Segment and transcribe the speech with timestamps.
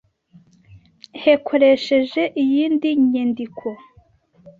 [1.21, 2.63] hekoresheje iyi
[3.11, 3.67] nyendiko.